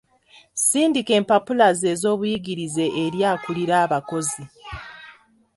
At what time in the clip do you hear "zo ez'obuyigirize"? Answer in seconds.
1.79-2.85